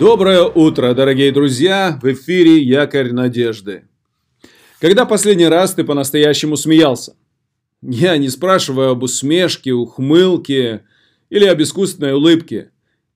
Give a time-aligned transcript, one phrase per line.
[0.00, 1.98] Доброе утро, дорогие друзья!
[2.00, 3.82] В эфире Якорь Надежды.
[4.80, 7.16] Когда последний раз ты по-настоящему смеялся?
[7.82, 10.86] Я не спрашиваю об усмешке, ухмылке
[11.28, 12.70] или об искусственной улыбке.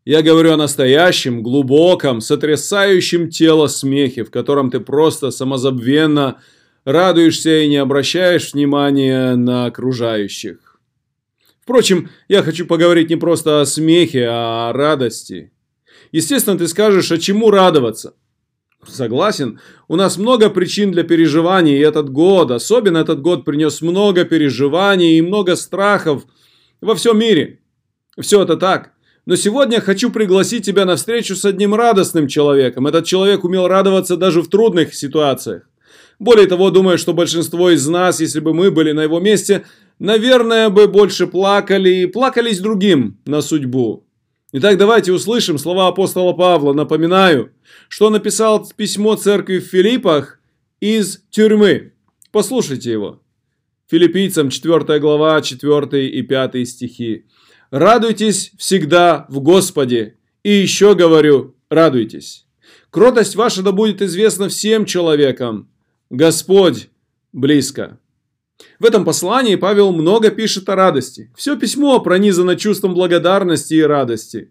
[0.04, 6.42] Я говорю о настоящем, глубоком, сотрясающем тело смехе, в котором ты просто самозабвенно
[6.84, 10.78] радуешься и не обращаешь внимания на окружающих.
[11.62, 15.53] Впрочем, я хочу поговорить не просто о смехе, а о радости.
[16.12, 18.14] Естественно, ты скажешь, а чему радоваться?
[18.86, 24.24] Согласен, у нас много причин для переживаний, и этот год, особенно этот год, принес много
[24.24, 26.24] переживаний и много страхов
[26.80, 27.60] во всем мире.
[28.18, 28.92] Все это так.
[29.26, 32.86] Но сегодня хочу пригласить тебя на встречу с одним радостным человеком.
[32.86, 35.62] Этот человек умел радоваться даже в трудных ситуациях.
[36.18, 39.64] Более того, думаю, что большинство из нас, если бы мы были на его месте,
[39.98, 44.03] наверное, бы больше плакали и плакались другим на судьбу.
[44.56, 46.72] Итак, давайте услышим слова апостола Павла.
[46.72, 47.50] Напоминаю,
[47.88, 50.38] что написал письмо церкви в Филиппах
[50.78, 51.94] из тюрьмы.
[52.30, 53.20] Послушайте его.
[53.90, 57.26] Филиппийцам 4 глава 4 и 5 стихи.
[57.72, 62.46] «Радуйтесь всегда в Господе, и еще говорю, радуйтесь.
[62.90, 65.68] Кротость ваша да будет известна всем человекам,
[66.10, 66.90] Господь
[67.32, 67.98] близко.
[68.78, 71.30] В этом послании Павел много пишет о радости.
[71.36, 74.50] Все письмо пронизано чувством благодарности и радости.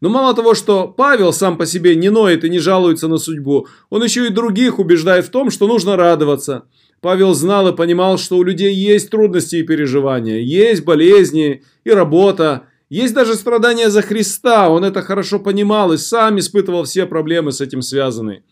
[0.00, 3.68] Но мало того, что Павел сам по себе не ноет и не жалуется на судьбу,
[3.90, 6.64] он еще и других убеждает в том, что нужно радоваться.
[7.00, 12.66] Павел знал и понимал, что у людей есть трудности и переживания, есть болезни и работа,
[12.88, 14.68] есть даже страдания за Христа.
[14.68, 18.42] Он это хорошо понимал и сам испытывал все проблемы с этим связанные.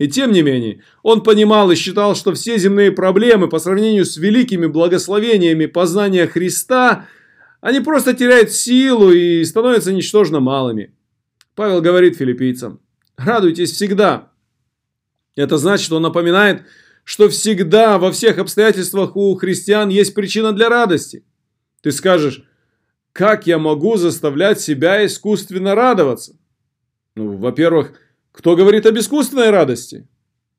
[0.00, 4.16] И тем не менее, он понимал и считал, что все земные проблемы по сравнению с
[4.16, 7.06] великими благословениями познания Христа,
[7.60, 10.94] они просто теряют силу и становятся ничтожно малыми.
[11.54, 12.80] Павел говорит филиппийцам,
[13.18, 14.32] радуйтесь всегда.
[15.36, 16.62] Это значит, что он напоминает,
[17.04, 21.26] что всегда во всех обстоятельствах у христиан есть причина для радости.
[21.82, 22.42] Ты скажешь,
[23.12, 26.38] как я могу заставлять себя искусственно радоваться?
[27.16, 27.92] Ну, во-первых,
[28.32, 30.06] кто говорит об искусственной радости?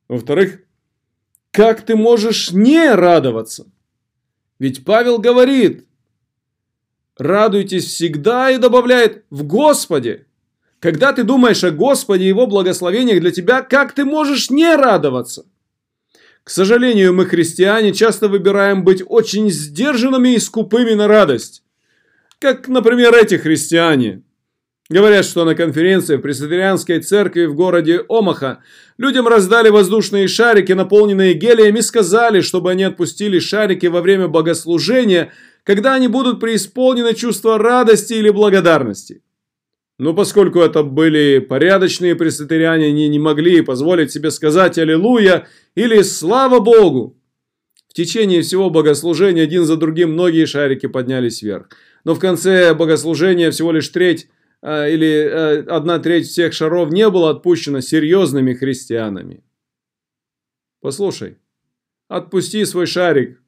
[0.08, 0.60] Во-вторых,
[1.52, 3.72] как ты можешь не радоваться?
[4.60, 5.86] Ведь Павел говорит,
[7.18, 10.28] радуйтесь всегда и добавляет в Господе.
[10.80, 15.46] Когда ты думаешь о Господе и Его благословениях для тебя, как ты можешь не радоваться?
[16.44, 21.64] К сожалению, мы, христиане, часто выбираем быть очень сдержанными и скупыми на радость.
[22.40, 24.24] Как, например, эти христиане–
[24.92, 28.62] Говорят, что на конференции в пресвитерианской церкви в городе Омаха
[28.98, 35.32] людям раздали воздушные шарики, наполненные гелием, и сказали, чтобы они отпустили шарики во время богослужения,
[35.64, 39.24] когда они будут преисполнены чувства радости или благодарности.
[39.98, 46.60] Но поскольку это были порядочные пресвитериане, они не могли позволить себе сказать «Аллилуйя» или «Слава
[46.60, 47.18] Богу».
[47.88, 51.70] В течение всего богослужения один за другим многие шарики поднялись вверх.
[52.04, 54.28] Но в конце богослужения всего лишь треть
[54.64, 59.44] или э, одна треть всех шаров не было отпущено серьезными христианами.
[60.82, 61.38] Послушай,
[62.08, 63.42] отпусти свой шарик,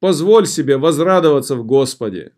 [0.00, 2.32] позволь себе возрадоваться в Господе.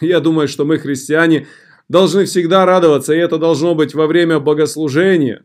[0.00, 1.46] Я думаю, что мы, христиане,
[1.88, 5.44] должны всегда радоваться, и это должно быть во время богослужения.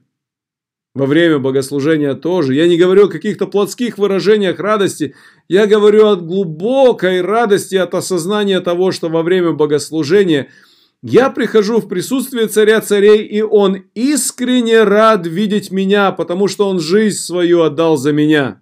[0.93, 2.55] Во время богослужения тоже.
[2.55, 5.15] Я не говорю о каких-то плотских выражениях радости,
[5.49, 10.49] я говорю о глубокой радости от осознания того, что во время богослужения–
[11.03, 16.79] я прихожу в присутствие царя царей, и он искренне рад видеть меня, потому что он
[16.79, 18.61] жизнь свою отдал за меня.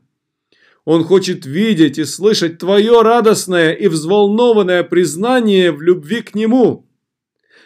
[0.84, 6.88] Он хочет видеть и слышать твое радостное и взволнованное признание в любви к нему.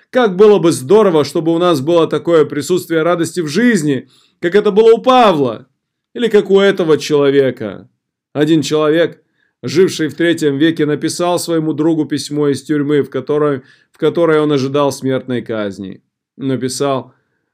[0.10, 4.10] Как было бы здорово, чтобы у нас было такое присутствие радости в жизни,
[4.40, 5.68] как это было у Павла,
[6.14, 7.90] или как у этого человека.
[8.34, 9.24] Один человек–
[9.64, 14.52] живший в третьем веке, написал своему другу письмо из тюрьмы, в которой, в которой он
[14.52, 16.02] ожидал смертной казни.
[16.38, 17.14] Написал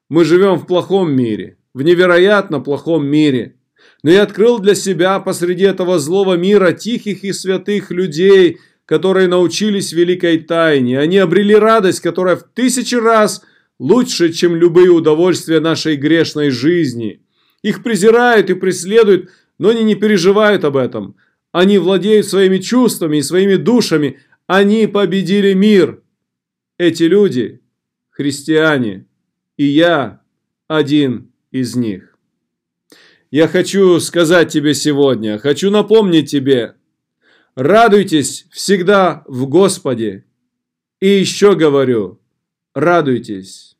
[0.09, 3.55] «Мы живем в плохом мире, в невероятно плохом мире,
[4.03, 9.93] но я открыл для себя посреди этого злого мира тихих и святых людей, которые научились
[9.93, 10.99] великой тайне.
[10.99, 13.41] Они обрели радость, которая в тысячи раз
[13.79, 17.21] лучше, чем любые удовольствия нашей грешной жизни.
[17.63, 21.15] Их презирают и преследуют, но они не переживают об этом.
[21.55, 24.19] Они владеют своими чувствами и своими душами.
[24.45, 26.03] Они победили мир.
[26.77, 27.61] Эти люди–
[28.09, 29.05] христиане.
[29.55, 30.21] И я
[30.67, 32.17] один из них.
[33.31, 36.75] Я хочу сказать тебе сегодня, хочу напомнить тебе,
[37.55, 40.25] радуйтесь всегда в Господе.
[40.99, 42.19] И еще говорю,
[42.73, 43.77] радуйтесь.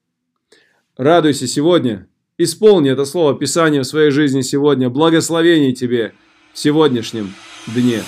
[0.95, 2.07] Радуйся сегодня.
[2.37, 4.89] Исполни это слово Писания в своей жизни сегодня.
[4.89, 6.13] Благословений тебе
[6.53, 7.33] в сегодняшнем
[7.67, 8.03] дне.